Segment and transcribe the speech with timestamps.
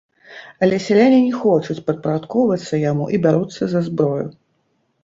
[0.67, 4.27] Але сяляне не хочуць падпарадкоўвацца яму і бяруцца за зброю.